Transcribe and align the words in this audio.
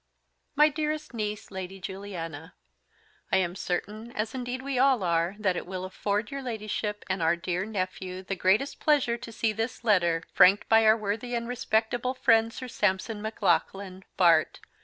"My 0.55 0.67
DEAREST 0.67 1.13
NIECE, 1.13 1.51
LADY 1.51 1.79
JULIANA 1.79 2.55
I 3.31 3.37
am 3.37 3.55
Certain, 3.55 4.11
as 4.13 4.33
indeed 4.33 4.63
we 4.63 4.79
all 4.79 5.03
are, 5.03 5.35
that 5.37 5.55
it 5.55 5.67
will 5.67 5.85
Afford 5.85 6.31
your 6.31 6.41
Ladyship 6.41 7.05
and 7.07 7.21
our 7.21 7.35
dear 7.35 7.67
Nephew 7.67 8.23
the 8.23 8.35
greatest 8.35 8.79
Pleasure 8.79 9.15
to 9.19 9.31
see 9.31 9.53
this 9.53 9.83
letter 9.83 10.23
Franked 10.33 10.67
by 10.67 10.87
our 10.87 10.97
Worthy 10.97 11.35
and 11.35 11.47
Respectable 11.47 12.15
Friend 12.15 12.51
Sir 12.51 12.67
Sampson 12.67 13.21
Maclaughlan, 13.21 14.03
Bart. 14.17 14.59